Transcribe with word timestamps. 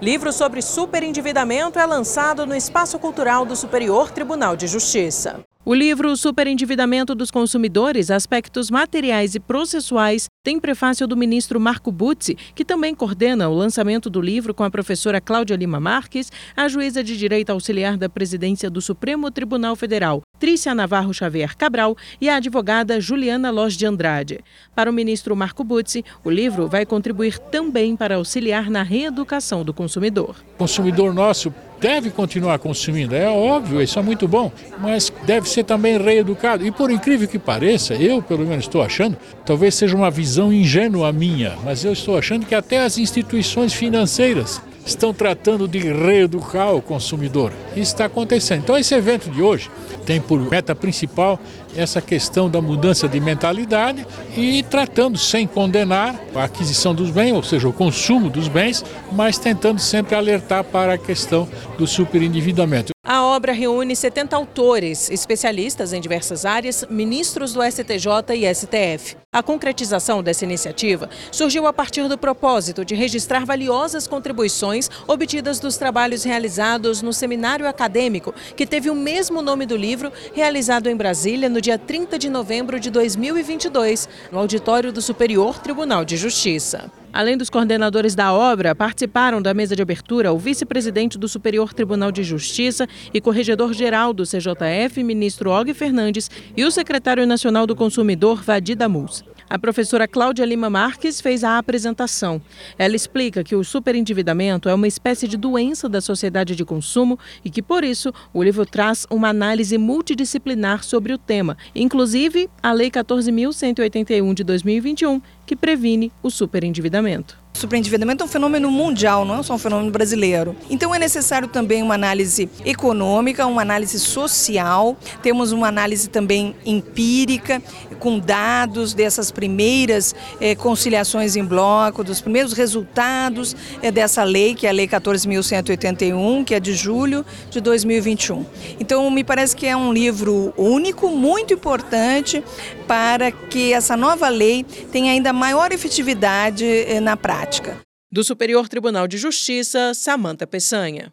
Livro 0.00 0.30
sobre 0.30 0.60
superendividamento 0.60 1.78
é 1.78 1.86
lançado 1.86 2.44
no 2.44 2.54
Espaço 2.54 2.98
Cultural 2.98 3.46
do 3.46 3.56
Superior 3.56 4.10
Tribunal 4.10 4.54
de 4.54 4.66
Justiça. 4.66 5.42
O 5.64 5.74
livro 5.74 6.14
Superendividamento 6.16 7.14
dos 7.14 7.30
Consumidores, 7.30 8.10
Aspectos 8.10 8.70
Materiais 8.70 9.34
e 9.34 9.40
Processuais 9.40 10.26
tem 10.44 10.60
prefácio 10.60 11.08
do 11.08 11.16
ministro 11.16 11.58
Marco 11.58 11.90
Buzzi, 11.90 12.36
que 12.54 12.64
também 12.64 12.94
coordena 12.94 13.48
o 13.48 13.54
lançamento 13.54 14.08
do 14.08 14.20
livro 14.20 14.54
com 14.54 14.62
a 14.62 14.70
professora 14.70 15.20
Cláudia 15.20 15.56
Lima 15.56 15.80
Marques, 15.80 16.30
a 16.54 16.68
juíza 16.68 17.02
de 17.02 17.16
direito 17.16 17.50
auxiliar 17.50 17.96
da 17.96 18.08
presidência 18.08 18.70
do 18.70 18.80
Supremo 18.80 19.28
Tribunal 19.30 19.74
Federal, 19.74 20.22
Trícia 20.38 20.74
Navarro 20.74 21.12
Xavier 21.12 21.56
Cabral, 21.56 21.96
e 22.20 22.28
a 22.28 22.36
advogada 22.36 23.00
Juliana 23.00 23.50
Loz 23.50 23.74
de 23.74 23.86
Andrade. 23.86 24.40
Para 24.74 24.90
o 24.90 24.92
ministro 24.92 25.34
Marco 25.34 25.64
Buzzi, 25.64 26.04
o 26.24 26.30
livro 26.30 26.68
vai 26.68 26.84
contribuir 26.84 27.38
também 27.38 27.96
para 27.96 28.16
auxiliar 28.16 28.70
na 28.70 28.82
reeducação 28.82 29.64
do 29.64 29.72
consumidor. 29.72 30.36
O 30.54 30.58
consumidor 30.58 31.14
nosso 31.14 31.52
deve 31.80 32.10
continuar 32.10 32.58
consumindo, 32.58 33.14
é 33.14 33.28
óbvio, 33.28 33.82
isso 33.82 33.98
é 33.98 34.02
muito 34.02 34.26
bom, 34.26 34.50
mas 34.78 35.12
deve 35.24 35.48
ser 35.48 35.64
também 35.64 35.98
reeducado. 35.98 36.66
E 36.66 36.70
por 36.70 36.90
incrível 36.90 37.28
que 37.28 37.38
pareça, 37.38 37.94
eu 37.94 38.22
pelo 38.22 38.46
menos 38.46 38.64
estou 38.64 38.82
achando, 38.82 39.16
talvez 39.44 39.74
seja 39.74 39.96
uma 39.96 40.10
visão 40.10 40.52
ingênua 40.52 41.12
minha, 41.12 41.56
mas 41.64 41.84
eu 41.84 41.92
estou 41.92 42.16
achando 42.16 42.46
que 42.46 42.54
até 42.54 42.82
as 42.82 42.98
instituições 42.98 43.72
financeiras 43.72 44.60
estão 44.86 45.12
tratando 45.12 45.66
de 45.66 45.80
reeducar 45.80 46.74
o 46.74 46.80
consumidor. 46.80 47.52
Isso 47.72 47.92
está 47.92 48.06
acontecendo. 48.06 48.62
Então 48.62 48.78
esse 48.78 48.94
evento 48.94 49.28
de 49.28 49.42
hoje 49.42 49.68
tem 50.06 50.20
por 50.20 50.38
meta 50.38 50.74
principal 50.74 51.38
essa 51.76 52.00
questão 52.00 52.48
da 52.48 52.62
mudança 52.62 53.08
de 53.08 53.20
mentalidade 53.20 54.06
e 54.36 54.62
tratando 54.62 55.18
sem 55.18 55.46
condenar 55.46 56.18
a 56.34 56.44
aquisição 56.44 56.94
dos 56.94 57.10
bens, 57.10 57.32
ou 57.32 57.42
seja, 57.42 57.68
o 57.68 57.72
consumo 57.72 58.30
dos 58.30 58.48
bens, 58.48 58.84
mas 59.12 59.36
tentando 59.36 59.80
sempre 59.80 60.14
alertar 60.14 60.64
para 60.64 60.94
a 60.94 60.98
questão 60.98 61.48
do 61.76 61.86
superendividamento. 61.86 62.92
A 63.04 63.24
obra 63.24 63.52
reúne 63.52 63.94
70 63.94 64.34
autores, 64.34 65.10
especialistas 65.10 65.92
em 65.92 66.00
diversas 66.00 66.44
áreas, 66.44 66.84
ministros 66.88 67.52
do 67.52 67.62
STJ 67.62 68.34
e 68.34 68.52
STF. 68.52 69.16
A 69.36 69.42
concretização 69.42 70.22
dessa 70.22 70.46
iniciativa 70.46 71.10
surgiu 71.30 71.66
a 71.66 71.72
partir 71.72 72.08
do 72.08 72.16
propósito 72.16 72.86
de 72.86 72.94
registrar 72.94 73.44
valiosas 73.44 74.06
contribuições 74.06 74.88
obtidas 75.06 75.60
dos 75.60 75.76
trabalhos 75.76 76.24
realizados 76.24 77.02
no 77.02 77.12
seminário 77.12 77.68
acadêmico, 77.68 78.34
que 78.56 78.66
teve 78.66 78.88
o 78.88 78.94
mesmo 78.94 79.42
nome 79.42 79.66
do 79.66 79.76
livro, 79.76 80.10
realizado 80.32 80.88
em 80.88 80.96
Brasília 80.96 81.50
no 81.50 81.60
dia 81.60 81.76
30 81.76 82.18
de 82.18 82.30
novembro 82.30 82.80
de 82.80 82.90
2022, 82.90 84.08
no 84.32 84.38
auditório 84.38 84.90
do 84.90 85.02
Superior 85.02 85.58
Tribunal 85.58 86.02
de 86.02 86.16
Justiça. 86.16 86.90
Além 87.12 87.36
dos 87.36 87.48
coordenadores 87.48 88.14
da 88.14 88.32
obra, 88.32 88.74
participaram 88.74 89.40
da 89.40 89.54
mesa 89.54 89.74
de 89.74 89.80
abertura 89.80 90.34
o 90.34 90.38
vice-presidente 90.38 91.16
do 91.18 91.26
Superior 91.26 91.72
Tribunal 91.72 92.12
de 92.12 92.22
Justiça 92.22 92.86
e 93.12 93.22
corregedor-geral 93.22 94.12
do 94.12 94.24
CJF, 94.24 95.02
ministro 95.02 95.50
Og 95.50 95.72
Fernandes, 95.72 96.30
e 96.54 96.62
o 96.62 96.70
secretário 96.70 97.26
nacional 97.26 97.66
do 97.66 97.74
consumidor, 97.74 98.42
Vadir 98.42 98.76
Damus. 98.76 99.25
A 99.48 99.58
professora 99.60 100.08
Cláudia 100.08 100.44
Lima 100.44 100.68
Marques 100.68 101.20
fez 101.20 101.44
a 101.44 101.56
apresentação. 101.56 102.42
Ela 102.76 102.96
explica 102.96 103.44
que 103.44 103.54
o 103.54 103.62
superendividamento 103.62 104.68
é 104.68 104.74
uma 104.74 104.88
espécie 104.88 105.28
de 105.28 105.36
doença 105.36 105.88
da 105.88 106.00
sociedade 106.00 106.56
de 106.56 106.64
consumo 106.64 107.16
e 107.44 107.50
que, 107.50 107.62
por 107.62 107.84
isso, 107.84 108.12
o 108.34 108.42
livro 108.42 108.66
traz 108.66 109.06
uma 109.08 109.28
análise 109.28 109.78
multidisciplinar 109.78 110.82
sobre 110.82 111.12
o 111.12 111.18
tema, 111.18 111.56
inclusive 111.76 112.50
a 112.60 112.72
Lei 112.72 112.90
14.181 112.90 114.34
de 114.34 114.42
2021, 114.42 115.22
que 115.46 115.54
previne 115.54 116.10
o 116.24 116.28
superendividamento. 116.28 117.45
O 117.56 117.58
superendividamento 117.58 118.22
é 118.22 118.26
um 118.26 118.28
fenômeno 118.28 118.70
mundial, 118.70 119.24
não 119.24 119.40
é 119.40 119.42
só 119.42 119.54
um 119.54 119.58
fenômeno 119.58 119.90
brasileiro. 119.90 120.54
Então 120.68 120.94
é 120.94 120.98
necessário 120.98 121.48
também 121.48 121.82
uma 121.82 121.94
análise 121.94 122.50
econômica, 122.66 123.46
uma 123.46 123.62
análise 123.62 123.98
social, 123.98 124.94
temos 125.22 125.52
uma 125.52 125.66
análise 125.66 126.10
também 126.10 126.54
empírica, 126.66 127.62
com 127.98 128.18
dados 128.18 128.92
dessas 128.92 129.30
primeiras 129.30 130.14
eh, 130.38 130.54
conciliações 130.54 131.34
em 131.34 131.42
bloco, 131.42 132.04
dos 132.04 132.20
primeiros 132.20 132.52
resultados 132.52 133.56
eh, 133.82 133.90
dessa 133.90 134.22
lei, 134.22 134.54
que 134.54 134.66
é 134.66 134.70
a 134.70 134.72
Lei 134.72 134.86
14.181, 134.86 136.44
que 136.44 136.54
é 136.54 136.60
de 136.60 136.74
julho 136.74 137.24
de 137.50 137.58
2021. 137.58 138.44
Então 138.78 139.10
me 139.10 139.24
parece 139.24 139.56
que 139.56 139.66
é 139.66 139.74
um 139.74 139.94
livro 139.94 140.52
único, 140.58 141.08
muito 141.08 141.54
importante 141.54 142.44
para 142.86 143.32
que 143.32 143.72
essa 143.72 143.96
nova 143.96 144.28
lei 144.28 144.62
tenha 144.92 145.12
ainda 145.12 145.32
maior 145.32 145.72
efetividade 145.72 146.66
eh, 146.66 147.00
na 147.00 147.16
prática. 147.46 147.80
Do 148.10 148.24
Superior 148.24 148.68
Tribunal 148.68 149.06
de 149.06 149.16
Justiça, 149.16 149.92
Samanta 149.94 150.46
Peçanha. 150.46 151.12